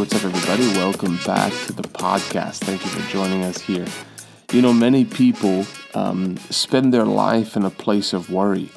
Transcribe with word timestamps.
what's 0.00 0.14
up, 0.14 0.24
everybody? 0.24 0.66
Welcome 0.78 1.18
back 1.26 1.52
to 1.66 1.74
the 1.74 1.82
podcast. 1.82 2.60
Thank 2.60 2.82
you 2.82 2.90
for 2.90 3.06
joining 3.10 3.44
us 3.44 3.60
here. 3.60 3.84
You 4.50 4.62
know, 4.62 4.72
many 4.72 5.04
people 5.04 5.66
um, 5.92 6.38
spend 6.48 6.94
their 6.94 7.04
life 7.04 7.54
in 7.54 7.66
a 7.66 7.70
place 7.70 8.14
of 8.14 8.30
worry. 8.30 8.70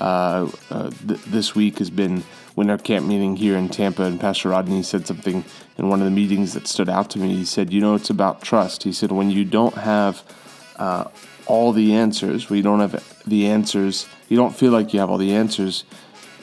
Uh, 0.00 0.50
uh, 0.70 0.88
th- 1.06 1.22
this 1.24 1.54
week 1.54 1.80
has 1.80 1.90
been 1.90 2.22
when 2.54 2.70
our 2.70 2.78
camp 2.78 3.06
meeting 3.06 3.36
here 3.36 3.58
in 3.58 3.68
Tampa, 3.68 4.04
and 4.04 4.18
Pastor 4.18 4.48
Rodney 4.48 4.82
said 4.82 5.06
something 5.06 5.44
in 5.76 5.90
one 5.90 6.00
of 6.00 6.06
the 6.06 6.10
meetings 6.10 6.54
that 6.54 6.66
stood 6.66 6.88
out 6.88 7.10
to 7.10 7.18
me. 7.18 7.36
He 7.36 7.44
said, 7.44 7.70
You 7.70 7.82
know, 7.82 7.94
it's 7.94 8.08
about 8.08 8.40
trust. 8.40 8.82
He 8.82 8.94
said, 8.94 9.12
When 9.12 9.30
you 9.30 9.44
don't 9.44 9.74
have 9.74 10.22
uh, 10.76 11.08
all 11.44 11.72
the 11.72 11.92
answers, 11.92 12.48
when 12.48 12.56
you 12.56 12.62
don't 12.62 12.80
have 12.80 13.22
the 13.26 13.48
answers, 13.48 14.08
you 14.30 14.38
don't 14.38 14.56
feel 14.56 14.72
like 14.72 14.94
you 14.94 15.00
have 15.00 15.10
all 15.10 15.18
the 15.18 15.34
answers, 15.34 15.84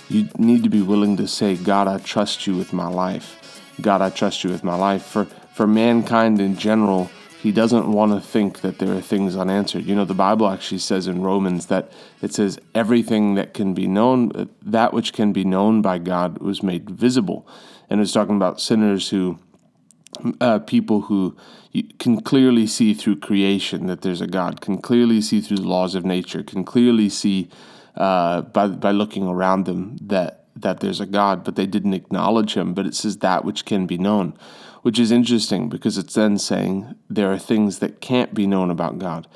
you 0.10 0.30
need 0.38 0.62
to 0.62 0.70
be 0.70 0.84
willing 0.84 1.18
to 1.18 1.28
say, 1.28 1.56
God, 1.56 1.88
I 1.88 1.98
trust 1.98 2.46
you 2.46 2.56
with 2.56 2.72
my 2.72 2.88
life. 2.88 3.44
God, 3.82 4.02
I 4.02 4.10
trust 4.10 4.44
you 4.44 4.50
with 4.50 4.64
my 4.64 4.76
life. 4.76 5.04
For, 5.04 5.26
for 5.54 5.68
mankind 5.68 6.42
in 6.42 6.58
general, 6.58 7.10
he 7.42 7.52
doesn't 7.52 7.92
want 7.92 8.12
to 8.12 8.20
think 8.20 8.62
that 8.62 8.80
there 8.80 8.94
are 8.96 9.02
things 9.02 9.36
unanswered. 9.36 9.86
You 9.86 9.96
know, 9.96 10.06
the 10.06 10.14
Bible 10.14 10.48
actually 10.50 10.80
says 10.80 11.08
in 11.08 11.22
Romans 11.22 11.68
that 11.68 11.92
it 12.22 12.34
says 12.34 12.60
everything 12.74 13.36
that 13.36 13.54
can 13.54 13.74
be 13.74 13.88
known, 13.88 14.50
that 14.62 14.94
which 14.94 15.14
can 15.14 15.34
be 15.34 15.44
known 15.44 15.82
by 15.82 16.00
God 16.00 16.40
was 16.40 16.64
made 16.64 16.90
visible. 16.90 17.48
And 17.90 18.02
it's 18.02 18.12
talking 18.12 18.36
about 18.36 18.60
sinners 18.60 19.10
who, 19.10 19.40
uh, 20.42 20.60
people 20.60 21.02
who 21.02 21.38
can 22.00 22.22
clearly 22.22 22.66
see 22.66 22.94
through 22.94 23.20
creation 23.20 23.86
that 23.86 24.02
there's 24.02 24.22
a 24.22 24.28
God, 24.28 24.60
can 24.62 24.82
clearly 24.82 25.22
see 25.22 25.40
through 25.40 25.58
the 25.58 25.68
laws 25.68 25.94
of 25.94 26.04
nature, 26.04 26.42
can 26.42 26.64
clearly 26.64 27.08
see 27.08 27.50
uh, 27.96 28.42
by 28.42 28.68
by 28.68 28.92
looking 28.92 29.28
around 29.28 29.66
them 29.66 29.98
that 30.02 30.47
that 30.62 30.80
there's 30.80 31.00
a 31.00 31.06
God, 31.06 31.44
but 31.44 31.56
they 31.56 31.66
didn't 31.66 31.94
acknowledge 31.94 32.56
Him. 32.56 32.74
But 32.74 32.86
it 32.86 32.96
says 32.96 33.18
that 33.18 33.46
which 33.46 33.66
can 33.66 33.86
be 33.86 33.98
known, 33.98 34.38
which 34.82 35.00
is 35.00 35.12
interesting 35.12 35.70
because 35.70 35.98
it's 35.98 36.14
then 36.14 36.38
saying 36.38 36.96
there 37.10 37.32
are 37.32 37.40
things 37.40 37.80
that 37.80 38.02
can't 38.02 38.34
be 38.34 38.48
known 38.48 38.70
about 38.70 39.00
God. 39.00 39.28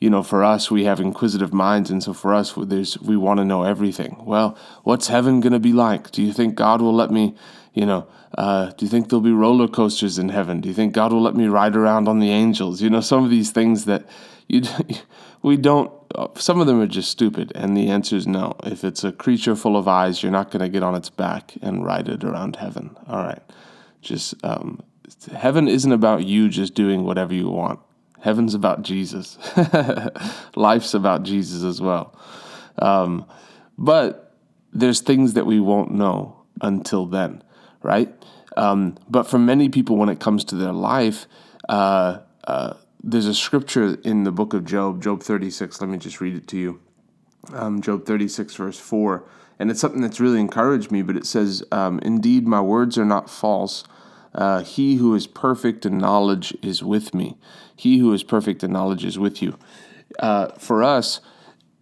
You 0.00 0.10
know, 0.10 0.22
for 0.22 0.44
us, 0.44 0.70
we 0.70 0.84
have 0.84 1.00
inquisitive 1.00 1.54
minds, 1.54 1.90
and 1.90 2.02
so 2.02 2.12
for 2.12 2.34
us, 2.34 2.52
there's 2.56 2.98
we 3.00 3.16
want 3.16 3.38
to 3.38 3.44
know 3.44 3.62
everything. 3.62 4.22
Well, 4.24 4.58
what's 4.84 5.08
heaven 5.08 5.40
going 5.40 5.54
to 5.54 5.58
be 5.58 5.72
like? 5.72 6.10
Do 6.10 6.22
you 6.22 6.32
think 6.32 6.54
God 6.54 6.82
will 6.82 6.94
let 6.94 7.10
me? 7.10 7.34
You 7.72 7.86
know, 7.86 8.06
uh, 8.36 8.72
do 8.72 8.84
you 8.84 8.90
think 8.90 9.08
there'll 9.08 9.22
be 9.22 9.32
roller 9.32 9.68
coasters 9.68 10.18
in 10.18 10.28
heaven? 10.28 10.60
Do 10.60 10.68
you 10.68 10.74
think 10.74 10.92
God 10.92 11.12
will 11.12 11.22
let 11.22 11.34
me 11.34 11.46
ride 11.46 11.76
around 11.76 12.08
on 12.08 12.20
the 12.20 12.30
angels? 12.30 12.82
You 12.82 12.90
know, 12.90 13.00
some 13.00 13.24
of 13.24 13.30
these 13.30 13.50
things 13.50 13.86
that 13.86 14.06
you 14.48 14.62
we 15.42 15.56
don't 15.56 15.90
some 16.36 16.60
of 16.60 16.66
them 16.66 16.80
are 16.80 16.86
just 16.86 17.10
stupid 17.10 17.52
and 17.54 17.76
the 17.76 17.88
answer 17.88 18.16
is 18.16 18.26
no. 18.26 18.56
If 18.64 18.84
it's 18.84 19.04
a 19.04 19.12
creature 19.12 19.56
full 19.56 19.76
of 19.76 19.88
eyes 19.88 20.22
you're 20.22 20.32
not 20.32 20.50
going 20.50 20.62
to 20.62 20.68
get 20.68 20.82
on 20.82 20.94
its 20.94 21.10
back 21.10 21.54
and 21.62 21.84
ride 21.84 22.08
it 22.08 22.24
around 22.24 22.56
heaven. 22.56 22.96
All 23.08 23.22
right. 23.22 23.42
Just 24.00 24.34
um, 24.44 24.82
heaven 25.34 25.68
isn't 25.68 25.92
about 25.92 26.24
you 26.24 26.48
just 26.48 26.74
doing 26.74 27.04
whatever 27.04 27.34
you 27.34 27.48
want. 27.48 27.80
Heaven's 28.20 28.54
about 28.54 28.82
jesus. 28.82 29.38
Life's 30.56 30.94
about 30.94 31.22
jesus 31.22 31.62
as 31.62 31.80
well. 31.80 32.18
Um, 32.78 33.26
but 33.78 34.34
there's 34.72 35.00
things 35.00 35.34
that 35.34 35.46
we 35.46 35.60
won't 35.60 35.92
know 35.92 36.42
until 36.60 37.06
then 37.06 37.42
right? 37.86 38.12
Um, 38.56 38.96
but 39.08 39.24
for 39.24 39.38
many 39.38 39.68
people 39.68 39.96
when 39.96 40.08
it 40.08 40.18
comes 40.18 40.44
to 40.46 40.56
their 40.56 40.72
life 40.72 41.26
uh, 41.68 42.18
uh, 42.44 42.74
there's 43.02 43.26
a 43.26 43.34
scripture 43.34 43.98
in 44.04 44.24
the 44.24 44.32
book 44.32 44.54
of 44.54 44.64
Job, 44.64 45.02
Job 45.02 45.22
36. 45.22 45.80
Let 45.80 45.90
me 45.90 45.98
just 45.98 46.20
read 46.20 46.34
it 46.34 46.46
to 46.48 46.56
you. 46.56 46.80
Um, 47.52 47.80
Job 47.80 48.04
36, 48.04 48.54
verse 48.54 48.78
4. 48.78 49.24
And 49.58 49.70
it's 49.70 49.80
something 49.80 50.02
that's 50.02 50.20
really 50.20 50.40
encouraged 50.40 50.90
me, 50.90 51.02
but 51.02 51.16
it 51.16 51.26
says, 51.26 51.62
um, 51.72 51.98
Indeed, 52.00 52.46
my 52.46 52.60
words 52.60 52.98
are 52.98 53.04
not 53.04 53.30
false. 53.30 53.84
Uh, 54.34 54.62
he 54.62 54.96
who 54.96 55.14
is 55.14 55.26
perfect 55.26 55.86
in 55.86 55.96
knowledge 55.96 56.56
is 56.62 56.82
with 56.82 57.14
me. 57.14 57.38
He 57.74 57.98
who 57.98 58.12
is 58.12 58.22
perfect 58.22 58.62
in 58.62 58.72
knowledge 58.72 59.04
is 59.04 59.18
with 59.18 59.40
you. 59.40 59.58
Uh, 60.18 60.48
for 60.58 60.82
us, 60.82 61.20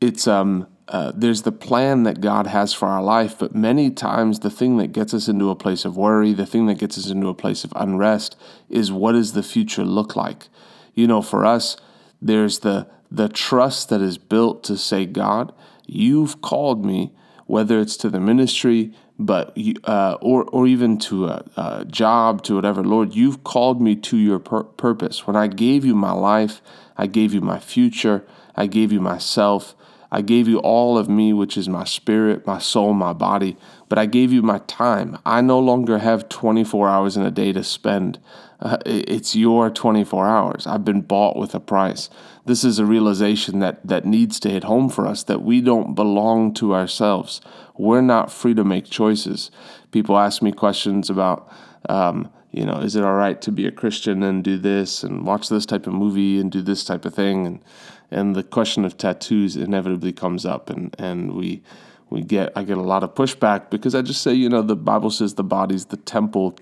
it's 0.00 0.28
um, 0.28 0.68
uh, 0.86 1.12
there's 1.14 1.42
the 1.42 1.52
plan 1.52 2.02
that 2.02 2.20
God 2.20 2.46
has 2.46 2.72
for 2.72 2.86
our 2.86 3.02
life, 3.02 3.38
but 3.38 3.54
many 3.54 3.90
times 3.90 4.40
the 4.40 4.50
thing 4.50 4.76
that 4.76 4.92
gets 4.92 5.14
us 5.14 5.28
into 5.28 5.50
a 5.50 5.56
place 5.56 5.84
of 5.84 5.96
worry, 5.96 6.32
the 6.32 6.46
thing 6.46 6.66
that 6.66 6.78
gets 6.78 6.98
us 6.98 7.08
into 7.08 7.28
a 7.28 7.34
place 7.34 7.64
of 7.64 7.72
unrest, 7.74 8.36
is 8.68 8.92
what 8.92 9.12
does 9.12 9.32
the 9.32 9.42
future 9.42 9.84
look 9.84 10.14
like? 10.14 10.48
You 10.94 11.06
know, 11.06 11.22
for 11.22 11.44
us, 11.44 11.76
there's 12.20 12.60
the 12.60 12.86
the 13.10 13.28
trust 13.28 13.90
that 13.90 14.00
is 14.00 14.18
built 14.18 14.64
to 14.64 14.76
say, 14.76 15.06
God, 15.06 15.52
you've 15.86 16.40
called 16.40 16.84
me, 16.84 17.12
whether 17.46 17.78
it's 17.78 17.96
to 17.98 18.10
the 18.10 18.18
ministry, 18.18 18.92
but 19.18 19.56
uh, 19.84 20.16
or 20.20 20.44
or 20.44 20.66
even 20.66 20.98
to 20.98 21.26
a, 21.26 21.44
a, 21.56 21.84
job, 21.84 22.42
to 22.44 22.56
whatever. 22.56 22.82
Lord, 22.82 23.14
you've 23.14 23.44
called 23.44 23.80
me 23.80 23.94
to 23.96 24.16
your 24.16 24.38
pur- 24.38 24.64
purpose. 24.64 25.26
When 25.26 25.36
I 25.36 25.46
gave 25.46 25.84
you 25.84 25.94
my 25.94 26.12
life, 26.12 26.60
I 26.96 27.06
gave 27.06 27.32
you 27.34 27.40
my 27.40 27.60
future, 27.60 28.24
I 28.56 28.66
gave 28.66 28.90
you 28.90 29.00
myself. 29.00 29.74
I 30.12 30.20
gave 30.20 30.46
you 30.46 30.58
all 30.60 30.96
of 30.96 31.08
me, 31.08 31.32
which 31.32 31.56
is 31.56 31.68
my 31.68 31.82
spirit, 31.82 32.46
my 32.46 32.60
soul, 32.60 32.92
my 32.94 33.12
body, 33.12 33.56
but 33.88 33.98
I 33.98 34.06
gave 34.06 34.32
you 34.32 34.42
my 34.42 34.58
time. 34.68 35.18
I 35.26 35.40
no 35.40 35.58
longer 35.58 35.98
have 35.98 36.28
24 36.28 36.88
hours 36.88 37.16
in 37.16 37.24
a 37.24 37.32
day 37.32 37.52
to 37.52 37.64
spend. 37.64 38.20
Uh, 38.64 38.78
it's 38.86 39.36
your 39.36 39.68
24 39.68 40.26
hours. 40.26 40.66
I've 40.66 40.86
been 40.86 41.02
bought 41.02 41.36
with 41.36 41.54
a 41.54 41.60
price. 41.60 42.08
This 42.46 42.64
is 42.64 42.78
a 42.78 42.86
realization 42.86 43.58
that, 43.58 43.86
that 43.86 44.06
needs 44.06 44.40
to 44.40 44.48
hit 44.48 44.64
home 44.64 44.88
for 44.88 45.06
us 45.06 45.22
that 45.24 45.42
we 45.42 45.60
don't 45.60 45.94
belong 45.94 46.54
to 46.54 46.74
ourselves. 46.74 47.42
We're 47.76 48.00
not 48.00 48.32
free 48.32 48.54
to 48.54 48.64
make 48.64 48.86
choices. 48.86 49.50
People 49.90 50.18
ask 50.18 50.40
me 50.40 50.50
questions 50.50 51.10
about, 51.10 51.46
um, 51.90 52.32
you 52.52 52.64
know, 52.64 52.78
is 52.78 52.96
it 52.96 53.04
all 53.04 53.16
right 53.16 53.38
to 53.42 53.52
be 53.52 53.66
a 53.66 53.70
Christian 53.70 54.22
and 54.22 54.42
do 54.42 54.56
this 54.56 55.02
and 55.02 55.26
watch 55.26 55.50
this 55.50 55.66
type 55.66 55.86
of 55.86 55.92
movie 55.92 56.40
and 56.40 56.50
do 56.50 56.62
this 56.62 56.84
type 56.84 57.04
of 57.04 57.14
thing? 57.14 57.46
And 57.46 57.62
and 58.10 58.36
the 58.36 58.44
question 58.44 58.84
of 58.84 58.96
tattoos 58.96 59.56
inevitably 59.56 60.12
comes 60.12 60.46
up, 60.46 60.70
and 60.70 60.94
and 60.98 61.32
we 61.32 61.62
we 62.10 62.22
get 62.22 62.52
I 62.54 62.62
get 62.62 62.78
a 62.78 62.82
lot 62.82 63.02
of 63.02 63.14
pushback 63.14 63.70
because 63.70 63.94
I 63.94 64.02
just 64.02 64.22
say 64.22 64.32
you 64.32 64.48
know 64.48 64.62
the 64.62 64.76
Bible 64.76 65.10
says 65.10 65.34
the 65.34 65.42
body's 65.42 65.86
the 65.86 65.96
temple 65.96 66.56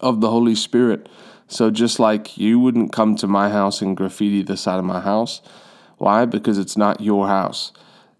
of 0.00 0.20
the 0.20 0.30
Holy 0.30 0.54
Spirit. 0.54 1.08
So 1.48 1.70
just 1.70 1.98
like 1.98 2.38
you 2.38 2.58
wouldn't 2.58 2.92
come 2.92 3.16
to 3.16 3.26
my 3.26 3.50
house 3.50 3.82
and 3.82 3.96
graffiti 3.96 4.42
the 4.42 4.56
side 4.56 4.78
of 4.78 4.84
my 4.84 5.00
house, 5.00 5.42
why? 5.98 6.24
Because 6.24 6.58
it's 6.58 6.76
not 6.76 7.00
your 7.00 7.28
house. 7.28 7.72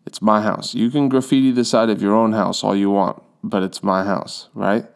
It's 0.07 0.21
my 0.21 0.43
house. 0.43 0.75
You 0.75 0.91
can 0.91 1.09
graffiti 1.09 1.51
the 1.51 1.65
side 1.65 1.89
of 1.91 2.03
your 2.03 2.15
own 2.15 2.33
house 2.33 2.63
all 2.63 2.77
you 2.77 2.91
want, 2.91 3.23
but 3.43 3.63
it's 3.63 3.83
my 3.83 4.05
house, 4.05 4.49
right? 4.55 4.87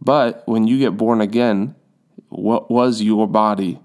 But 0.00 0.42
when 0.46 0.66
you 0.66 0.78
get 0.78 0.96
born 0.96 1.20
again, 1.20 1.74
what 2.28 2.70
was 2.70 3.02
your 3.02 3.26
body 3.26 3.80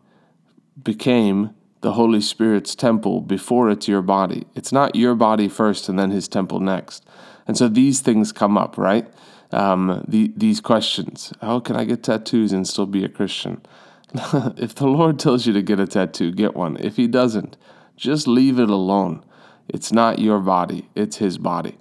became 0.82 1.56
the 1.82 1.94
Holy 1.94 2.22
Spirit's 2.22 2.76
temple 2.76 3.22
before 3.22 3.70
it's 3.70 3.88
your 3.88 4.02
body. 4.02 4.46
It's 4.56 4.72
not 4.72 4.96
your 4.96 5.16
body 5.16 5.48
first 5.48 5.88
and 5.88 5.98
then 5.98 6.12
his 6.12 6.28
temple 6.28 6.60
next. 6.60 7.06
And 7.48 7.58
so 7.58 7.68
these 7.68 8.02
things 8.02 8.32
come 8.32 8.58
up, 8.58 8.78
right? 8.78 9.08
Um, 9.52 10.06
the, 10.08 10.32
these 10.36 10.62
questions 10.62 11.34
How 11.42 11.60
can 11.60 11.76
I 11.76 11.86
get 11.86 12.04
tattoos 12.04 12.52
and 12.54 12.68
still 12.68 12.86
be 12.86 13.04
a 13.04 13.10
Christian? 13.10 13.62
if 14.14 14.76
the 14.76 14.88
Lord 14.88 15.20
tells 15.20 15.46
you 15.46 15.54
to 15.54 15.62
get 15.62 15.80
a 15.80 15.88
tattoo, 15.88 16.32
get 16.32 16.56
one. 16.56 16.78
If 16.78 16.98
He 16.98 17.08
doesn't, 17.08 17.58
just 17.96 18.28
leave 18.28 18.60
it 18.60 18.70
alone. 18.70 19.24
It's 19.68 19.92
not 19.92 20.20
your 20.20 20.40
body, 20.40 20.90
it's 20.96 21.18
His 21.18 21.38
body. 21.38 21.78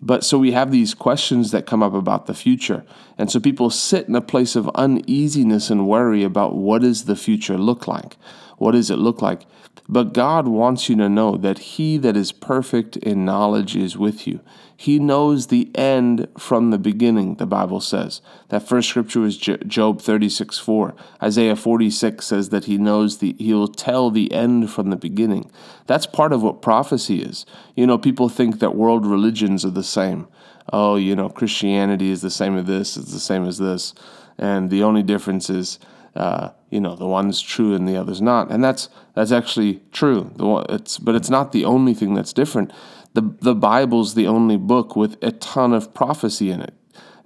But 0.00 0.24
so 0.24 0.38
we 0.38 0.52
have 0.52 0.70
these 0.70 0.92
questions 0.92 1.52
that 1.52 1.66
come 1.66 1.82
up 1.82 1.94
about 1.94 2.26
the 2.26 2.34
future. 2.34 2.84
And 3.16 3.30
so 3.30 3.40
people 3.40 3.70
sit 3.70 4.08
in 4.08 4.14
a 4.14 4.20
place 4.20 4.54
of 4.54 4.68
uneasiness 4.74 5.70
and 5.70 5.88
worry 5.88 6.22
about 6.22 6.54
what 6.54 6.82
does 6.82 7.06
the 7.06 7.16
future 7.16 7.56
look 7.56 7.88
like? 7.88 8.16
What 8.58 8.72
does 8.72 8.90
it 8.90 8.96
look 8.96 9.22
like? 9.22 9.46
But 9.88 10.12
God 10.12 10.48
wants 10.48 10.88
you 10.88 10.96
to 10.96 11.08
know 11.08 11.36
that 11.36 11.58
He 11.58 11.96
that 11.98 12.16
is 12.16 12.32
perfect 12.32 12.96
in 12.96 13.24
knowledge 13.24 13.76
is 13.76 13.96
with 13.96 14.26
you. 14.26 14.40
He 14.76 14.98
knows 14.98 15.46
the 15.46 15.70
end 15.74 16.28
from 16.36 16.70
the 16.70 16.78
beginning, 16.78 17.36
the 17.36 17.46
Bible 17.46 17.80
says. 17.80 18.20
That 18.48 18.68
first 18.68 18.90
scripture 18.90 19.20
was 19.20 19.38
Job 19.38 20.02
36 20.02 20.58
4. 20.58 20.94
Isaiah 21.22 21.56
46 21.56 22.26
says 22.26 22.48
that 22.50 22.64
He 22.64 22.76
knows 22.76 23.18
the, 23.18 23.34
He 23.38 23.54
will 23.54 23.68
tell 23.68 24.10
the 24.10 24.32
end 24.32 24.70
from 24.70 24.90
the 24.90 24.96
beginning. 24.96 25.50
That's 25.86 26.06
part 26.06 26.32
of 26.32 26.42
what 26.42 26.62
prophecy 26.62 27.22
is. 27.22 27.46
You 27.74 27.86
know, 27.86 27.96
people 27.96 28.28
think 28.28 28.58
that 28.58 28.74
world 28.74 29.06
religions 29.06 29.64
are 29.64 29.70
the 29.70 29.82
same. 29.82 30.28
Oh, 30.72 30.96
you 30.96 31.14
know, 31.14 31.28
Christianity 31.28 32.10
is 32.10 32.22
the 32.22 32.30
same 32.30 32.58
as 32.58 32.66
this, 32.66 32.96
it's 32.96 33.12
the 33.12 33.20
same 33.20 33.46
as 33.46 33.58
this. 33.58 33.94
And 34.36 34.68
the 34.68 34.82
only 34.82 35.02
difference 35.02 35.48
is, 35.48 35.78
uh, 36.16 36.50
you 36.70 36.80
know, 36.80 36.96
the 36.96 37.06
one's 37.06 37.40
true 37.40 37.74
and 37.74 37.86
the 37.86 37.96
other's 37.96 38.22
not, 38.22 38.50
and 38.50 38.64
that's 38.64 38.88
that's 39.14 39.32
actually 39.32 39.82
true. 39.92 40.32
The 40.36 40.46
one, 40.46 40.66
it's 40.68 40.98
but 40.98 41.14
it's 41.14 41.30
not 41.30 41.52
the 41.52 41.64
only 41.64 41.94
thing 41.94 42.14
that's 42.14 42.32
different. 42.32 42.72
the 43.12 43.22
The 43.40 43.54
Bible's 43.54 44.14
the 44.14 44.26
only 44.26 44.56
book 44.56 44.96
with 44.96 45.22
a 45.22 45.32
ton 45.32 45.72
of 45.72 45.92
prophecy 45.94 46.50
in 46.50 46.62
it. 46.62 46.74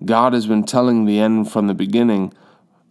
God 0.04 0.32
has 0.32 0.46
been 0.46 0.64
telling 0.64 1.04
the 1.04 1.20
end 1.20 1.50
from 1.50 1.66
the 1.66 1.74
beginning, 1.74 2.32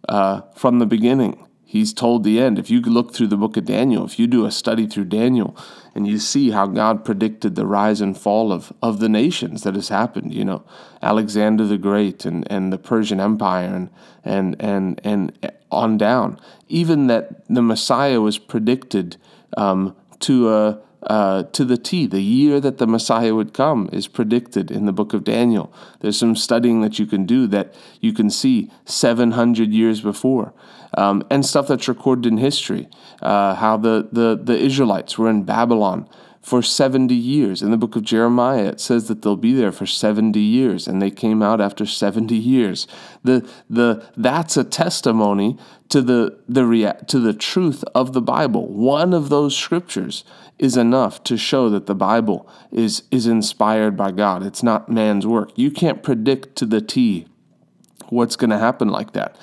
uh, 0.08 0.42
from 0.54 0.78
the 0.78 0.86
beginning. 0.86 1.46
He's 1.70 1.92
told 1.92 2.24
the 2.24 2.40
end. 2.40 2.58
If 2.58 2.68
you 2.68 2.80
look 2.80 3.14
through 3.14 3.28
the 3.28 3.36
book 3.36 3.56
of 3.56 3.64
Daniel, 3.64 4.04
if 4.04 4.18
you 4.18 4.26
do 4.26 4.44
a 4.44 4.50
study 4.50 4.88
through 4.88 5.04
Daniel 5.04 5.56
and 5.94 6.04
you 6.04 6.18
see 6.18 6.50
how 6.50 6.66
God 6.66 7.04
predicted 7.04 7.54
the 7.54 7.64
rise 7.64 8.00
and 8.00 8.18
fall 8.18 8.52
of, 8.52 8.72
of 8.82 8.98
the 8.98 9.08
nations 9.08 9.62
that 9.62 9.76
has 9.76 9.88
happened, 9.88 10.34
you 10.34 10.44
know, 10.44 10.64
Alexander 11.00 11.64
the 11.64 11.78
Great 11.78 12.24
and, 12.24 12.44
and 12.50 12.72
the 12.72 12.76
Persian 12.76 13.20
Empire 13.20 13.72
and, 13.72 13.88
and, 14.24 14.56
and, 14.58 15.00
and 15.04 15.52
on 15.70 15.96
down, 15.96 16.40
even 16.66 17.06
that 17.06 17.46
the 17.46 17.62
Messiah 17.62 18.20
was 18.20 18.36
predicted 18.36 19.16
um, 19.56 19.94
to 20.18 20.52
a 20.52 20.80
uh, 21.04 21.44
to 21.44 21.64
the 21.64 21.76
T. 21.76 22.06
The 22.06 22.22
year 22.22 22.60
that 22.60 22.78
the 22.78 22.86
Messiah 22.86 23.34
would 23.34 23.54
come 23.54 23.88
is 23.92 24.06
predicted 24.06 24.70
in 24.70 24.86
the 24.86 24.92
book 24.92 25.12
of 25.12 25.24
Daniel. 25.24 25.72
There's 26.00 26.18
some 26.18 26.36
studying 26.36 26.80
that 26.82 26.98
you 26.98 27.06
can 27.06 27.24
do 27.24 27.46
that 27.48 27.74
you 28.00 28.12
can 28.12 28.30
see 28.30 28.70
700 28.84 29.70
years 29.70 30.00
before. 30.00 30.52
Um, 30.98 31.22
and 31.30 31.46
stuff 31.46 31.68
that's 31.68 31.86
recorded 31.86 32.26
in 32.26 32.38
history, 32.38 32.88
uh, 33.22 33.54
how 33.54 33.76
the, 33.76 34.08
the, 34.10 34.38
the 34.42 34.58
Israelites 34.58 35.16
were 35.16 35.30
in 35.30 35.44
Babylon 35.44 36.08
for 36.42 36.62
70 36.62 37.14
years. 37.14 37.62
In 37.62 37.70
the 37.70 37.76
book 37.76 37.96
of 37.96 38.02
Jeremiah, 38.02 38.66
it 38.66 38.80
says 38.80 39.08
that 39.08 39.22
they'll 39.22 39.36
be 39.36 39.52
there 39.52 39.72
for 39.72 39.86
70 39.86 40.40
years, 40.40 40.88
and 40.88 41.00
they 41.00 41.10
came 41.10 41.42
out 41.42 41.60
after 41.60 41.84
70 41.84 42.34
years. 42.34 42.86
The, 43.22 43.48
the, 43.68 44.06
that's 44.16 44.56
a 44.56 44.64
testimony 44.64 45.58
to 45.90 46.00
the, 46.00 46.38
the, 46.48 46.64
rea- 46.64 46.98
to 47.08 47.18
the 47.18 47.34
truth 47.34 47.84
of 47.94 48.14
the 48.14 48.22
Bible. 48.22 48.66
One 48.68 49.12
of 49.12 49.28
those 49.28 49.56
scriptures 49.56 50.24
is 50.58 50.76
enough 50.76 51.22
to 51.24 51.36
show 51.36 51.68
that 51.70 51.86
the 51.86 51.94
Bible 51.94 52.48
is, 52.72 53.02
is 53.10 53.26
inspired 53.26 53.96
by 53.96 54.10
God. 54.10 54.42
It's 54.42 54.62
not 54.62 54.88
man's 54.88 55.26
work. 55.26 55.52
You 55.56 55.70
can't 55.70 56.02
predict 56.02 56.56
to 56.56 56.66
the 56.66 56.80
T 56.80 57.26
what's 58.08 58.36
going 58.36 58.50
to 58.50 58.58
happen 58.58 58.88
like 58.88 59.12
that. 59.12 59.36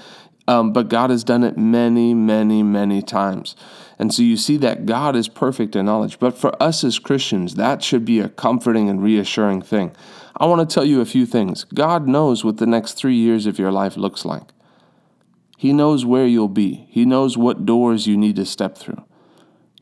Um, 0.47 0.71
but 0.71 0.87
God 0.87 1.09
has 1.09 1.23
done 1.23 1.43
it 1.43 1.57
many, 1.57 2.13
many, 2.13 2.63
many 2.63 3.01
times. 3.01 3.55
And 3.99 4.13
so 4.13 4.21
you 4.21 4.37
see 4.37 4.57
that 4.57 4.85
God 4.85 5.15
is 5.15 5.27
perfect 5.27 5.75
in 5.75 5.85
knowledge. 5.85 6.19
But 6.19 6.37
for 6.37 6.61
us 6.61 6.83
as 6.83 6.99
Christians, 6.99 7.55
that 7.55 7.83
should 7.83 8.05
be 8.05 8.19
a 8.19 8.29
comforting 8.29 8.89
and 8.89 9.03
reassuring 9.03 9.61
thing. 9.61 9.93
I 10.37 10.45
want 10.45 10.67
to 10.67 10.73
tell 10.73 10.85
you 10.85 11.01
a 11.01 11.05
few 11.05 11.25
things. 11.25 11.63
God 11.65 12.07
knows 12.07 12.45
what 12.45 12.57
the 12.57 12.67
next 12.67 12.93
three 12.93 13.15
years 13.15 13.45
of 13.45 13.57
your 13.57 13.71
life 13.71 13.97
looks 13.97 14.23
like. 14.23 14.53
He 15.57 15.73
knows 15.73 16.05
where 16.05 16.27
you'll 16.27 16.47
be, 16.47 16.87
He 16.89 17.03
knows 17.03 17.35
what 17.37 17.65
doors 17.65 18.05
you 18.05 18.15
need 18.15 18.35
to 18.35 18.45
step 18.45 18.77
through. 18.77 19.03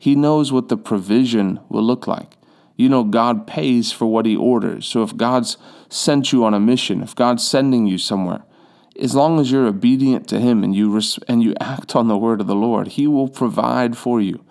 He 0.00 0.14
knows 0.14 0.50
what 0.50 0.68
the 0.68 0.78
provision 0.78 1.60
will 1.68 1.82
look 1.82 2.06
like. 2.06 2.36
You 2.76 2.88
know, 2.88 3.04
God 3.04 3.46
pays 3.46 3.92
for 3.92 4.06
what 4.06 4.24
He 4.24 4.34
orders. 4.34 4.86
So 4.86 5.02
if 5.02 5.16
God's 5.16 5.58
sent 5.90 6.32
you 6.32 6.44
on 6.44 6.54
a 6.54 6.60
mission, 6.60 7.02
if 7.02 7.14
God's 7.14 7.46
sending 7.46 7.86
you 7.86 7.98
somewhere, 7.98 8.44
as 9.00 9.14
long 9.14 9.38
as 9.40 9.50
you're 9.50 9.66
obedient 9.66 10.28
to 10.28 10.40
Him 10.40 10.64
and 10.64 10.74
you 10.74 10.90
res- 10.90 11.18
and 11.28 11.42
you 11.42 11.54
act 11.60 11.96
on 11.96 12.08
the 12.08 12.16
word 12.16 12.40
of 12.40 12.46
the 12.46 12.54
Lord, 12.54 12.88
He 12.88 13.06
will 13.06 13.28
provide 13.28 13.96
for 13.96 14.20
you. 14.20 14.44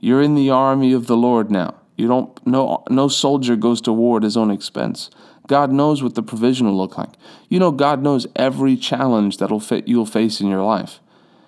You're 0.00 0.22
in 0.22 0.34
the 0.34 0.50
army 0.50 0.92
of 0.92 1.06
the 1.06 1.16
Lord 1.16 1.50
now. 1.50 1.74
You 1.96 2.06
don't 2.06 2.46
no 2.46 2.84
no 2.88 3.08
soldier 3.08 3.56
goes 3.56 3.80
to 3.82 3.92
war 3.92 4.18
at 4.18 4.22
his 4.22 4.36
own 4.36 4.50
expense. 4.50 5.10
God 5.48 5.72
knows 5.72 6.02
what 6.02 6.14
the 6.14 6.22
provision 6.22 6.66
will 6.66 6.76
look 6.76 6.96
like. 6.98 7.14
You 7.48 7.58
know, 7.58 7.72
God 7.72 8.02
knows 8.02 8.26
every 8.36 8.76
challenge 8.76 9.38
that'll 9.38 9.60
fit 9.60 9.88
you'll 9.88 10.06
face 10.06 10.40
in 10.40 10.48
your 10.48 10.62
life. 10.62 11.00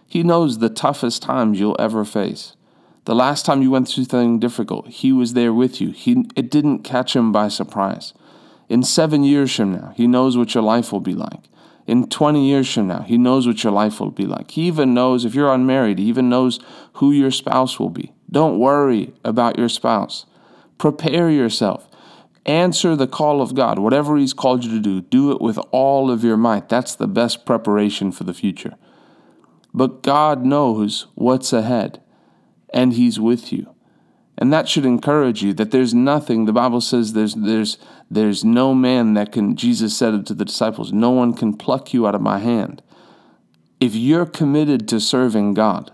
He 0.06 0.23
knows 0.25 0.58
the 0.58 0.70
toughest 0.70 1.23
times 1.23 1.61
you'll 1.61 1.76
ever 1.79 2.05
face. 2.05 2.56
The 3.05 3.14
last 3.14 3.47
time 3.47 3.62
you 3.62 3.70
went 3.70 3.88
through 3.88 4.05
something 4.05 4.41
difficult, 4.41 4.88
He 4.88 5.12
was 5.12 5.35
there 5.35 5.52
with 5.52 5.81
you. 5.81 5.91
He, 5.91 6.25
it 6.35 6.50
didn't 6.50 6.81
catch 6.81 7.14
Him 7.14 7.31
by 7.31 7.49
surprise. 7.49 8.12
In 8.69 8.82
seven 8.82 9.23
years 9.23 9.55
from 9.55 9.73
now, 9.73 9.93
He 9.97 10.06
knows 10.06 10.37
what 10.37 10.55
your 10.55 10.64
life 10.64 10.93
will 10.93 11.00
be 11.00 11.14
like. 11.14 11.44
In 11.87 12.09
20 12.09 12.47
years 12.47 12.73
from 12.73 12.88
now, 12.88 13.03
He 13.03 13.19
knows 13.19 13.47
what 13.47 13.65
your 13.65 13.73
life 13.73 14.00
will 14.00 14.11
be 14.11 14.27
like. 14.27 14.53
He 14.53 14.62
even 14.62 14.94
knows, 14.94 15.25
if 15.25 15.35
you're 15.35 15.53
unmarried, 15.53 15.99
He 15.99 16.06
even 16.06 16.29
knows 16.29 16.61
who 16.94 17.12
your 17.12 17.31
spouse 17.31 17.79
will 17.79 17.91
be. 17.91 18.12
Don't 18.31 18.59
worry 18.59 19.12
about 19.25 19.59
your 19.59 19.69
spouse. 19.69 20.27
Prepare 20.79 21.31
yourself. 21.31 21.88
Answer 22.47 22.97
the 22.97 23.06
call 23.06 23.43
of 23.43 23.55
God. 23.55 23.79
Whatever 23.79 24.17
He's 24.17 24.32
called 24.32 24.65
you 24.65 24.71
to 24.73 24.81
do, 24.81 25.00
do 25.00 25.32
it 25.32 25.41
with 25.41 25.59
all 25.71 26.11
of 26.11 26.25
your 26.25 26.37
might. 26.37 26.69
That's 26.69 26.94
the 26.94 27.09
best 27.09 27.44
preparation 27.44 28.12
for 28.12 28.25
the 28.25 28.35
future. 28.35 28.76
But 29.73 30.03
God 30.03 30.44
knows 30.44 31.06
what's 31.15 31.53
ahead 31.53 32.00
and 32.73 32.94
he's 32.94 33.21
with 33.21 33.53
you. 33.53 33.75
And 34.40 34.50
that 34.54 34.69
should 34.69 34.87
encourage 34.87 35.42
you 35.42 35.52
that 35.54 35.70
there's 35.70 35.92
nothing, 35.92 36.46
the 36.46 36.52
Bible 36.52 36.81
says 36.81 37.12
there's, 37.12 37.34
there's, 37.34 37.76
there's 38.10 38.42
no 38.42 38.75
man 38.75 39.12
that 39.14 39.32
can, 39.32 39.54
Jesus 39.54 39.94
said 39.94 40.26
to 40.26 40.34
the 40.34 40.46
disciples, 40.46 40.92
no 40.92 41.10
one 41.10 41.34
can 41.34 41.54
pluck 41.54 41.92
you 41.92 42.06
out 42.06 42.14
of 42.14 42.22
my 42.22 42.38
hand. 42.38 42.82
If 43.81 43.94
you're 43.94 44.26
committed 44.26 44.88
to 44.88 44.98
serving 44.98 45.52
God, 45.54 45.92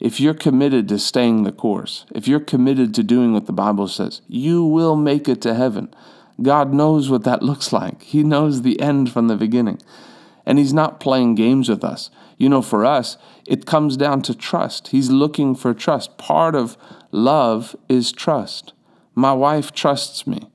if 0.00 0.20
you're 0.20 0.34
committed 0.34 0.88
to 0.88 0.98
staying 0.98 1.42
the 1.42 1.50
course, 1.50 2.06
if 2.14 2.28
you're 2.28 2.38
committed 2.38 2.94
to 2.94 3.02
doing 3.02 3.32
what 3.32 3.46
the 3.46 3.52
Bible 3.52 3.88
says, 3.88 4.22
you 4.28 4.64
will 4.64 4.94
make 4.94 5.28
it 5.28 5.42
to 5.42 5.54
heaven. 5.54 5.92
God 6.40 6.72
knows 6.72 7.10
what 7.10 7.24
that 7.24 7.42
looks 7.50 7.72
like. 7.72 8.02
He 8.02 8.22
knows 8.22 8.62
the 8.62 8.80
end 8.80 9.10
from 9.10 9.26
the 9.26 9.36
beginning. 9.36 9.80
And 10.48 10.58
He's 10.58 10.72
not 10.72 10.98
playing 10.98 11.34
games 11.34 11.68
with 11.68 11.84
us. 11.84 12.10
You 12.38 12.48
know, 12.48 12.62
for 12.62 12.86
us, 12.86 13.18
it 13.46 13.66
comes 13.66 13.98
down 13.98 14.22
to 14.22 14.34
trust. 14.34 14.88
He's 14.88 15.10
looking 15.10 15.54
for 15.54 15.74
trust. 15.74 16.16
Part 16.16 16.54
of 16.54 16.78
love 17.12 17.76
is 17.86 18.12
trust. 18.12 18.72
My 19.14 19.34
wife 19.34 19.72
trusts 19.72 20.26
me. 20.26 20.50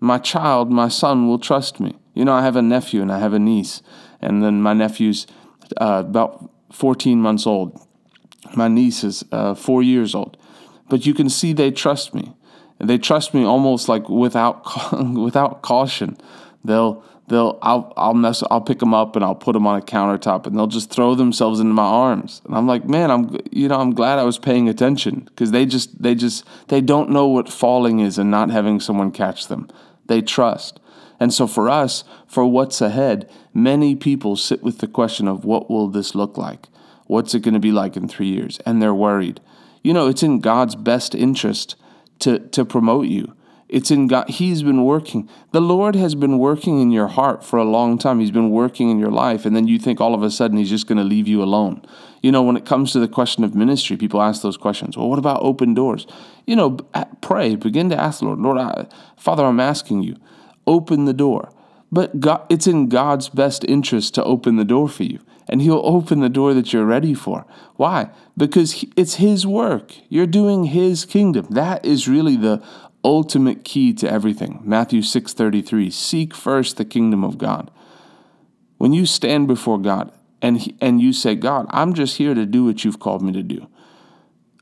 My 0.00 0.18
child, 0.18 0.72
my 0.72 0.88
son, 0.88 1.28
will 1.28 1.38
trust 1.38 1.78
me. 1.78 2.00
You 2.14 2.24
know, 2.24 2.32
I 2.32 2.42
have 2.42 2.56
a 2.56 2.62
nephew 2.62 3.00
and 3.00 3.12
I 3.12 3.20
have 3.20 3.32
a 3.32 3.38
niece, 3.38 3.80
and 4.20 4.42
then 4.42 4.60
my 4.60 4.72
nephew's 4.72 5.28
uh, 5.80 6.02
about 6.04 6.50
14 6.72 7.20
months 7.20 7.46
old. 7.46 7.80
My 8.56 8.66
niece 8.66 9.04
is 9.04 9.24
uh, 9.30 9.54
four 9.54 9.84
years 9.84 10.16
old. 10.16 10.36
But 10.88 11.06
you 11.06 11.14
can 11.14 11.30
see 11.30 11.52
they 11.52 11.70
trust 11.70 12.12
me. 12.12 12.34
They 12.80 12.98
trust 12.98 13.34
me 13.34 13.44
almost 13.44 13.88
like 13.88 14.08
without, 14.08 14.66
without 15.14 15.62
caution. 15.62 16.18
They'll 16.64 17.04
they'll 17.32 17.58
I'll 17.62 17.92
I'll 17.96 18.14
mess 18.14 18.42
I'll 18.50 18.60
pick 18.60 18.78
them 18.78 18.92
up 18.92 19.16
and 19.16 19.24
I'll 19.24 19.34
put 19.34 19.54
them 19.54 19.66
on 19.66 19.78
a 19.78 19.82
countertop 19.82 20.46
and 20.46 20.56
they'll 20.56 20.66
just 20.66 20.90
throw 20.90 21.14
themselves 21.14 21.60
into 21.60 21.72
my 21.72 21.82
arms. 21.82 22.42
And 22.44 22.54
I'm 22.54 22.66
like 22.66 22.86
man 22.86 23.10
I'm 23.10 23.38
you 23.50 23.68
know 23.68 23.80
I'm 23.80 23.94
glad 23.94 24.18
I 24.18 24.24
was 24.24 24.38
paying 24.38 24.68
attention. 24.68 25.22
Because 25.24 25.50
they 25.50 25.64
just 25.64 26.02
they 26.02 26.14
just 26.14 26.44
they 26.68 26.80
don't 26.80 27.10
know 27.10 27.26
what 27.26 27.48
falling 27.48 28.00
is 28.00 28.18
and 28.18 28.30
not 28.30 28.50
having 28.50 28.80
someone 28.80 29.10
catch 29.10 29.48
them. 29.48 29.68
They 30.06 30.20
trust. 30.20 30.78
And 31.18 31.32
so 31.32 31.46
for 31.46 31.68
us 31.68 32.04
for 32.26 32.44
what's 32.46 32.80
ahead 32.80 33.30
many 33.54 33.96
people 33.96 34.36
sit 34.36 34.62
with 34.62 34.78
the 34.78 34.86
question 34.86 35.26
of 35.26 35.44
what 35.44 35.70
will 35.70 35.88
this 35.88 36.14
look 36.14 36.36
like? 36.36 36.68
What's 37.06 37.34
it 37.34 37.40
going 37.40 37.54
to 37.54 37.60
be 37.60 37.72
like 37.72 37.96
in 37.96 38.08
3 38.08 38.26
years? 38.26 38.58
And 38.66 38.80
they're 38.80 38.94
worried. 38.94 39.40
You 39.82 39.94
know 39.94 40.06
it's 40.06 40.22
in 40.22 40.40
God's 40.40 40.74
best 40.74 41.14
interest 41.14 41.76
to 42.18 42.38
to 42.38 42.64
promote 42.66 43.06
you 43.06 43.34
it's 43.72 43.90
in 43.90 44.06
God. 44.06 44.28
He's 44.28 44.62
been 44.62 44.84
working. 44.84 45.30
The 45.52 45.60
Lord 45.60 45.96
has 45.96 46.14
been 46.14 46.38
working 46.38 46.78
in 46.82 46.90
your 46.90 47.08
heart 47.08 47.42
for 47.42 47.58
a 47.58 47.64
long 47.64 47.96
time. 47.96 48.20
He's 48.20 48.30
been 48.30 48.50
working 48.50 48.90
in 48.90 48.98
your 48.98 49.10
life. 49.10 49.46
And 49.46 49.56
then 49.56 49.66
you 49.66 49.78
think 49.78 49.98
all 49.98 50.14
of 50.14 50.22
a 50.22 50.30
sudden 50.30 50.58
He's 50.58 50.68
just 50.68 50.86
going 50.86 50.98
to 50.98 51.04
leave 51.04 51.26
you 51.26 51.42
alone. 51.42 51.82
You 52.20 52.32
know, 52.32 52.42
when 52.42 52.58
it 52.58 52.66
comes 52.66 52.92
to 52.92 53.00
the 53.00 53.08
question 53.08 53.44
of 53.44 53.54
ministry, 53.54 53.96
people 53.96 54.20
ask 54.20 54.42
those 54.42 54.58
questions. 54.58 54.96
Well, 54.96 55.08
what 55.08 55.18
about 55.18 55.42
open 55.42 55.72
doors? 55.72 56.06
You 56.46 56.54
know, 56.54 56.70
pray, 57.22 57.56
begin 57.56 57.88
to 57.88 57.98
ask 57.98 58.20
the 58.20 58.26
Lord, 58.26 58.40
Lord, 58.40 58.58
I, 58.58 58.88
Father, 59.16 59.42
I'm 59.42 59.58
asking 59.58 60.02
you, 60.02 60.16
open 60.66 61.06
the 61.06 61.14
door. 61.14 61.50
But 61.90 62.20
God, 62.20 62.44
it's 62.50 62.66
in 62.66 62.90
God's 62.90 63.30
best 63.30 63.64
interest 63.64 64.14
to 64.14 64.24
open 64.24 64.56
the 64.56 64.66
door 64.66 64.88
for 64.90 65.04
you. 65.04 65.18
And 65.48 65.62
He'll 65.62 65.82
open 65.82 66.20
the 66.20 66.28
door 66.28 66.52
that 66.52 66.74
you're 66.74 66.84
ready 66.84 67.14
for. 67.14 67.46
Why? 67.76 68.10
Because 68.36 68.84
it's 68.96 69.14
His 69.14 69.46
work. 69.46 69.94
You're 70.10 70.26
doing 70.26 70.64
His 70.64 71.06
kingdom. 71.06 71.46
That 71.48 71.84
is 71.86 72.06
really 72.06 72.36
the 72.36 72.62
ultimate 73.04 73.64
key 73.64 73.92
to 73.94 74.10
everything. 74.10 74.60
Matthew 74.64 75.02
6:33, 75.02 75.90
seek 75.90 76.34
first 76.34 76.76
the 76.76 76.84
kingdom 76.84 77.24
of 77.24 77.38
God. 77.38 77.70
When 78.78 78.92
you 78.92 79.06
stand 79.06 79.48
before 79.48 79.78
God 79.78 80.10
and 80.40 80.72
and 80.80 81.00
you 81.00 81.12
say, 81.12 81.34
"God, 81.34 81.66
I'm 81.70 81.94
just 81.94 82.16
here 82.16 82.34
to 82.34 82.46
do 82.46 82.64
what 82.64 82.84
you've 82.84 83.00
called 83.00 83.22
me 83.22 83.32
to 83.32 83.42
do. 83.42 83.66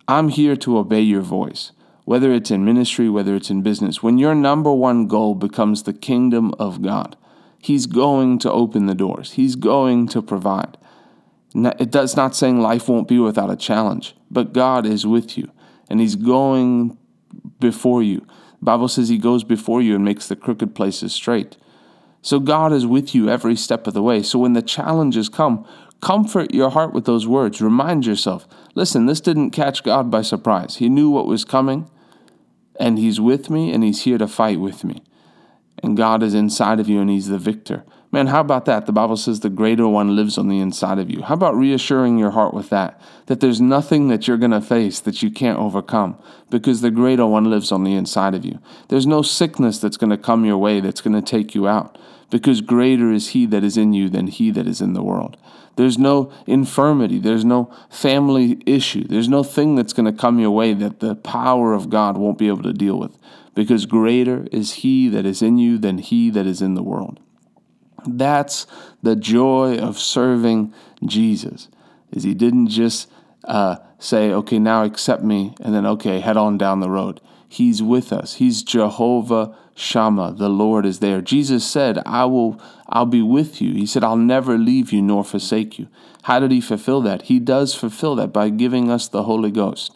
I'm 0.09 0.29
here 0.29 0.57
to 0.57 0.79
obey 0.79 1.03
your 1.03 1.23
voice." 1.23 1.73
Whether 2.05 2.33
it's 2.33 2.51
in 2.51 2.65
ministry, 2.65 3.09
whether 3.09 3.37
it's 3.37 3.51
in 3.51 3.63
business, 3.63 4.03
when 4.03 4.19
your 4.19 4.35
number 4.35 4.73
one 4.73 5.07
goal 5.07 5.37
becomes 5.37 5.85
the 5.85 5.93
kingdom 5.93 6.53
of 6.59 6.83
God, 6.83 7.17
He's 7.59 7.87
going 7.87 8.39
to 8.39 8.51
open 8.51 8.87
the 8.87 8.95
doors. 8.95 9.33
He's 9.33 9.55
going 9.55 10.09
to 10.09 10.23
provide. 10.23 10.77
It 11.55 11.91
does 11.91 12.17
not 12.17 12.35
saying 12.35 12.61
life 12.61 12.89
won't 12.89 13.07
be 13.07 13.19
without 13.19 13.51
a 13.51 13.57
challenge, 13.57 14.17
but 14.31 14.53
God 14.53 14.87
is 14.87 15.07
with 15.07 15.37
you 15.37 15.51
and 15.91 16.01
He's 16.01 16.15
going 16.15 16.97
before 17.61 18.03
you. 18.03 18.21
The 18.61 18.65
Bible 18.65 18.89
says 18.89 19.09
he 19.09 19.19
goes 19.19 19.45
before 19.45 19.83
you 19.83 19.95
and 19.95 20.05
makes 20.05 20.29
the 20.29 20.37
crooked 20.37 20.75
places 20.75 21.13
straight. 21.15 21.57
So 22.23 22.41
God 22.41 22.73
is 22.73 22.87
with 22.87 23.15
you 23.15 23.29
every 23.31 23.57
step 23.57 23.87
of 23.87 23.95
the 23.95 24.03
way. 24.03 24.23
So 24.23 24.39
when 24.39 24.53
the 24.53 24.63
challenges 24.63 25.29
come, 25.29 25.67
comfort 26.03 26.53
your 26.55 26.71
heart 26.71 26.93
with 26.93 27.05
those 27.07 27.27
words. 27.27 27.61
Remind 27.63 28.07
yourself, 28.07 28.47
listen, 28.75 29.07
this 29.07 29.21
didn't 29.21 29.51
catch 29.51 29.83
God 29.83 30.11
by 30.11 30.23
surprise. 30.23 30.77
He 30.77 30.89
knew 30.89 31.11
what 31.11 31.27
was 31.27 31.45
coming, 31.45 31.91
and 32.79 32.99
he's 32.99 33.21
with 33.21 33.51
me 33.51 33.73
and 33.73 33.85
he's 33.85 34.03
here 34.03 34.19
to 34.19 34.29
fight 34.29 34.61
with 34.61 34.85
me. 34.85 35.03
and 35.83 35.97
God 35.97 36.23
is 36.23 36.35
inside 36.35 36.81
of 36.81 36.89
you 36.89 37.01
and 37.01 37.11
He's 37.11 37.29
the 37.29 37.39
victor. 37.39 37.85
Man, 38.13 38.27
how 38.27 38.41
about 38.41 38.65
that? 38.65 38.87
The 38.87 38.93
Bible 38.93 39.17
says 39.17 39.39
the 39.39 39.49
greater 39.49 39.87
one 39.87 40.17
lives 40.17 40.37
on 40.37 40.49
the 40.49 40.59
inside 40.59 40.99
of 40.99 41.09
you. 41.09 41.23
How 41.23 41.35
about 41.35 41.55
reassuring 41.55 42.19
your 42.19 42.33
heart 42.33 42.53
with 42.53 42.69
that? 42.71 43.01
That 43.27 43.39
there's 43.39 43.61
nothing 43.61 44.09
that 44.09 44.27
you're 44.27 44.37
going 44.37 44.51
to 44.51 44.61
face 44.61 44.99
that 45.01 45.23
you 45.23 45.31
can't 45.31 45.61
overcome 45.61 46.19
because 46.51 46.81
the 46.81 46.91
greater 46.91 47.25
one 47.25 47.49
lives 47.49 47.71
on 47.71 47.85
the 47.85 47.95
inside 47.95 48.35
of 48.35 48.45
you. 48.45 48.59
There's 48.89 49.07
no 49.07 49.23
sickness 49.23 49.79
that's 49.79 49.97
going 49.97 50.11
to 50.11 50.19
come 50.19 50.45
your 50.45 50.59
way 50.59 50.81
that's 50.81 51.01
going 51.01 51.15
to 51.15 51.23
take 51.23 51.55
you 51.55 51.69
out 51.69 51.97
because 52.31 52.61
greater 52.61 53.13
is 53.13 53.29
he 53.29 53.47
that 53.47 53.63
is 53.63 53.77
in 53.77 53.93
you 53.93 54.09
than 54.09 54.27
he 54.27 54.51
that 54.51 54.67
is 54.67 54.81
in 54.81 54.93
the 54.93 55.05
world. 55.05 55.37
There's 55.77 55.97
no 55.97 56.33
infirmity, 56.49 57.21
there's 57.21 57.45
no 57.45 57.73
family 57.89 58.61
issue, 58.67 59.05
there's 59.05 59.29
no 59.29 59.45
thing 59.45 59.77
that's 59.77 59.93
going 59.93 60.13
to 60.13 60.21
come 60.21 60.41
your 60.41 60.51
way 60.51 60.75
that 60.75 60.99
the 60.99 61.15
power 61.15 61.73
of 61.73 61.89
God 61.89 62.19
won't 62.19 62.39
be 62.39 62.49
able 62.49 62.65
to 62.65 62.73
deal 62.73 62.99
with 62.99 63.17
because 63.55 63.87
greater 63.87 64.49
is 64.51 64.75
he 64.75 65.09
that 65.09 65.25
is 65.25 65.43
in 65.43 65.59
you 65.59 65.79
than 65.79 65.99
he 65.99 66.29
that 66.31 66.47
is 66.47 66.61
in 66.61 66.75
the 66.75 66.83
world. 66.83 67.21
That's 68.07 68.67
the 69.03 69.17
joy 69.17 69.79
of 69.79 69.99
serving 69.99 70.75
Jesus. 71.05 71.69
Is 72.13 72.25
he 72.25 72.35
didn't 72.35 72.69
just 72.69 73.11
uh, 73.45 73.77
say, 73.99 74.33
"Okay, 74.33 74.59
now 74.59 74.85
accept 74.85 75.23
me," 75.23 75.55
and 75.61 75.75
then 75.75 75.87
okay, 75.87 76.21
head 76.21 76.37
on 76.37 76.59
down 76.59 76.81
the 76.81 76.91
road. 76.91 77.21
He's 77.49 77.83
with 77.83 78.13
us. 78.13 78.35
He's 78.35 78.63
Jehovah 78.63 79.57
Shammah. 79.75 80.35
The 80.37 80.49
Lord 80.49 80.87
is 80.87 81.01
there. 81.01 81.21
Jesus 81.21 81.65
said, 81.65 82.01
"I 82.07 82.25
will. 82.25 82.61
I'll 82.89 83.07
be 83.07 83.23
with 83.23 83.61
you." 83.61 83.73
He 83.75 83.87
said, 83.87 84.05
"I'll 84.05 84.17
never 84.17 84.59
leave 84.59 84.93
you 84.93 85.03
nor 85.03 85.25
forsake 85.25 85.79
you." 85.79 85.89
How 86.25 86.39
did 86.39 86.51
he 86.51 86.61
fulfill 86.61 87.01
that? 87.03 87.23
He 87.23 87.39
does 87.39 87.75
fulfill 87.75 88.15
that 88.17 88.33
by 88.33 88.51
giving 88.51 88.91
us 88.91 89.09
the 89.09 89.23
Holy 89.23 89.51
Ghost 89.51 89.93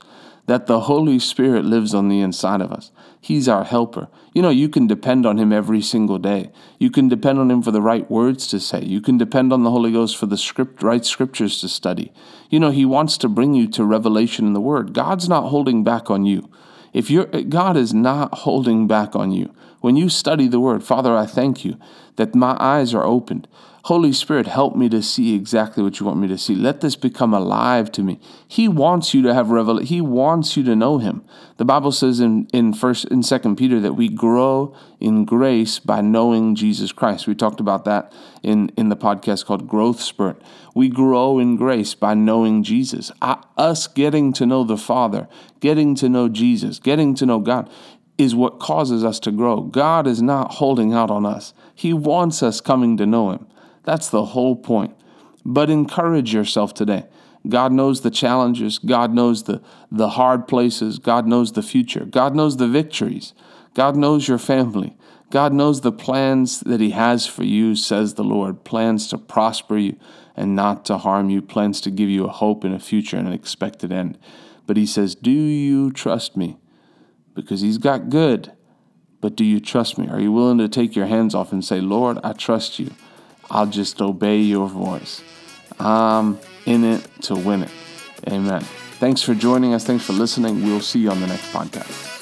that 0.47 0.67
the 0.67 0.81
Holy 0.81 1.19
Spirit 1.19 1.65
lives 1.65 1.95
on 1.95 2.09
the 2.09 2.21
inside 2.21 2.61
of 2.61 2.71
us. 2.71 2.91
He's 3.21 3.49
our 3.49 3.65
helper. 3.65 4.09
You 4.35 4.43
know, 4.43 4.51
you 4.51 4.69
can 4.69 4.87
depend 4.87 5.25
on 5.25 5.39
Him 5.39 5.53
every 5.53 5.81
single 5.81 6.19
day. 6.19 6.51
You 6.79 6.91
can 6.91 7.09
depend 7.09 7.39
on 7.39 7.51
Him 7.51 7.63
for 7.63 7.71
the 7.71 7.81
right 7.81 8.09
words 8.11 8.47
to 8.49 8.61
say. 8.61 8.85
You 8.85 9.01
can 9.01 9.17
depend 9.17 9.53
on 9.53 9.63
the 9.63 9.71
Holy 9.71 9.93
Ghost 9.93 10.17
for 10.17 10.27
the 10.27 10.37
script, 10.37 10.83
right 10.83 11.05
scriptures 11.05 11.61
to 11.61 11.69
study. 11.69 12.13
You 12.51 12.61
know, 12.61 12.71
He 12.71 12.85
wants 12.85 13.17
to 13.19 13.29
bring 13.29 13.55
you 13.55 13.67
to 13.69 13.85
revelation 13.85 14.47
in 14.47 14.53
the 14.53 14.61
Word. 14.61 14.93
God's 14.93 15.29
not 15.29 15.49
holding 15.49 15.83
back 15.83 16.11
on 16.11 16.27
you. 16.27 16.51
If 16.93 17.11
you're, 17.11 17.27
God 17.27 17.77
is 17.77 17.95
not 17.95 18.35
holding 18.35 18.87
back 18.87 19.17
on 19.17 19.33
you. 19.33 19.55
When 19.85 19.97
you 19.97 20.09
study 20.09 20.49
the 20.49 20.61
Word, 20.61 20.83
Father, 20.83 21.15
I 21.15 21.27
thank 21.27 21.63
you 21.63 21.77
that 22.17 22.35
my 22.35 22.57
eyes 22.59 22.95
are 22.95 23.05
opened. 23.05 23.47
Holy 23.83 24.15
Spirit, 24.15 24.47
help 24.47 24.75
me 24.75 24.89
to 24.89 25.03
see 25.03 25.35
exactly 25.35 25.83
what 25.83 26.01
you 26.01 26.07
want 26.07 26.21
me 26.21 26.27
to 26.29 26.39
see. 26.39 26.55
Let 26.55 26.81
this 26.81 26.97
become 26.97 27.35
alive 27.35 27.93
to 27.93 28.03
me. 28.03 28.19
He 28.49 28.67
wants 28.67 29.13
you 29.13 29.21
to 29.21 29.35
have 29.35 29.51
revelation. 29.51 29.87
He 29.89 30.01
wants 30.01 30.57
you 30.57 30.65
to 30.65 30.75
know 30.75 30.97
him. 30.97 31.23
The 31.59 31.67
Bible 31.67 31.93
says 31.93 32.19
in, 32.19 32.49
in 32.51 32.73
first 32.73 33.05
in 33.09 33.23
second 33.23 33.57
Peter 33.57 33.79
that 33.81 33.93
we 33.93 34.09
grow 34.09 34.75
in 35.01 35.27
grace 35.27 35.79
by 35.79 36.01
knowing 36.01 36.55
Jesus 36.55 36.91
Christ. 36.91 37.27
We 37.27 37.35
talked 37.35 37.61
about 37.61 37.85
that 37.85 38.11
in, 38.43 38.71
in 38.79 38.89
the 38.89 38.97
podcast 38.97 39.45
called 39.45 39.69
Growth 39.69 40.01
Spurt. 40.01 40.41
We 40.75 40.89
grow 40.89 41.39
in 41.39 41.57
grace 41.57 41.95
by 41.95 42.15
knowing 42.15 42.63
Jesus. 42.63 43.13
us 43.21 43.87
getting 43.87 44.33
to 44.33 44.47
know 44.47 44.65
the 44.65 44.79
Father, 44.79 45.29
getting 45.61 45.95
to 45.97 46.09
know 46.09 46.31
Jesus, 46.31 46.79
getting 46.79 47.15
to 47.17 47.27
know 47.27 47.39
God 47.39 47.69
is 48.17 48.35
what 48.35 48.61
causes 48.61 49.05
us 49.05 49.19
to 49.21 49.33
grow. 49.33 49.63
God 49.63 50.07
is 50.07 50.23
not 50.23 50.55
holding 50.55 50.93
out 50.93 51.11
on 51.11 51.27
us. 51.27 51.53
He 51.75 51.93
wants 51.93 52.43
us 52.43 52.61
coming 52.61 52.97
to 52.97 53.07
know 53.07 53.31
him. 53.31 53.47
That's 53.83 54.09
the 54.09 54.27
whole 54.27 54.57
point. 54.57 54.97
But 55.45 55.71
encourage 55.71 56.33
yourself 56.33 56.75
today. 56.75 57.07
God 57.47 57.73
knows 57.73 58.01
the 58.01 58.11
challenges. 58.11 58.79
God 58.79 59.13
knows 59.13 59.45
the, 59.45 59.61
the 59.91 60.11
hard 60.11 60.49
places. 60.49 60.99
God 60.99 61.27
knows 61.27 61.53
the 61.53 61.63
future. 61.63 62.05
God 62.07 62.35
knows 62.35 62.57
the 62.57 62.69
victories. 62.69 63.35
God 63.75 63.97
knows 63.97 64.29
your 64.29 64.39
family. 64.39 64.97
God 65.31 65.53
knows 65.53 65.81
the 65.81 65.93
plans 65.93 66.61
that 66.61 66.81
He 66.81 66.91
has 66.91 67.27
for 67.27 67.45
you, 67.45 67.75
says 67.75 68.15
the 68.15 68.25
Lord 68.25 68.65
plans 68.65 69.09
to 69.09 69.19
prosper 69.19 69.77
you 69.77 69.97
and 70.37 70.55
not 70.55 70.85
to 70.87 70.99
harm 70.99 71.29
you, 71.29 71.43
plans 71.43 71.81
to 71.83 71.91
give 71.91 72.09
you 72.09 72.25
a 72.25 72.33
hope 72.33 72.65
and 72.65 72.75
a 72.75 72.79
future 72.79 73.17
and 73.17 73.27
an 73.27 73.35
expected 73.35 73.93
end. 73.93 74.17
But 74.67 74.77
He 74.77 74.87
says, 74.87 75.15
Do 75.15 75.31
you 75.31 75.91
trust 75.91 76.37
me? 76.37 76.57
Because 77.35 77.61
He's 77.61 77.79
got 77.79 78.09
good. 78.11 78.53
But 79.21 79.37
do 79.37 79.45
you 79.45 79.59
trust 79.59 79.97
me? 79.97 80.09
Are 80.09 80.21
you 80.21 80.33
willing 80.33 80.59
to 80.59 80.69
take 80.69 80.95
your 80.95 81.07
hands 81.07 81.35
off 81.35 81.53
and 81.53 81.65
say, 81.65 81.81
Lord, 81.81 82.19
I 82.23 82.35
trust 82.35 82.79
you? 82.79 82.91
I'll 83.51 83.67
just 83.67 84.01
obey 84.01 84.39
your 84.39 84.69
voice. 84.69 85.23
I'm 85.79 86.39
in 86.67 86.85
it 86.85 87.09
to 87.23 87.35
win 87.35 87.63
it. 87.63 87.71
Amen. 88.29 88.61
Thanks 89.01 89.23
for 89.23 89.35
joining 89.35 89.75
us. 89.75 89.85
Thanks 89.85 90.05
for 90.05 90.13
listening. 90.13 90.65
We'll 90.65 90.81
see 90.81 91.01
you 91.01 91.11
on 91.11 91.21
the 91.21 91.27
next 91.27 91.53
podcast. 91.53 92.14